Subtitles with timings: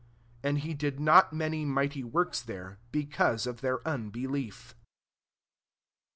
[0.41, 4.73] 58 And he did not many mighty works there, because of their unbelief.
[4.73, 4.75] Ch.